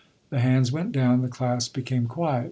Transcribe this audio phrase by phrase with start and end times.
[0.31, 2.39] The hands went down and the class became quiet.